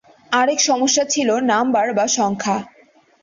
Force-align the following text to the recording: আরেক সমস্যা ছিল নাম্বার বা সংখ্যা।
আরেক 0.31 0.59
সমস্যা 0.59 1.03
ছিল 1.05 1.29
নাম্বার 1.43 1.87
বা 1.93 2.05
সংখ্যা। 2.17 2.57